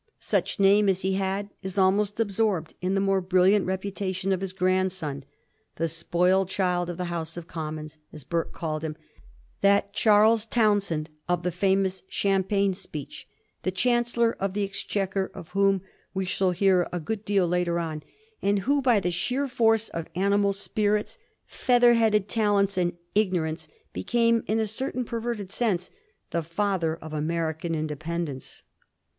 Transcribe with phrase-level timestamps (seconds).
[0.17, 4.41] Such name as he had is almost absorbed in the more brilliant reputa tion of
[4.41, 5.25] his grandson—
[5.77, 8.95] ^the spoiled child of the House of Commons, as Burke called him—
[9.63, 13.27] ^that Charles Townshend of the famous * Champagne Speech';
[13.61, 15.83] the Chancellor of the Exchequer of whom
[16.15, 18.01] we shall hear a good deal later on,
[18.41, 24.43] and who, by the sheer force of animal spirits, feather headed talents and ignorance, became,
[24.47, 25.91] in a certain perverted sense,
[26.31, 28.63] the father of American Independence.